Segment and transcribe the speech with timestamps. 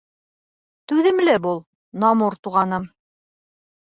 [0.91, 1.61] —Түҙемле бул,
[2.05, 2.89] Намур туғаным.